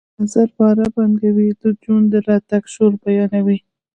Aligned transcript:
آزر 0.21 0.49
باره 0.57 0.85
بنکوی 0.95 1.49
د 1.61 1.63
جون 1.81 2.01
د 2.11 2.13
راتګ 2.27 2.63
شور 2.73 2.91
بیانوي 3.03 3.57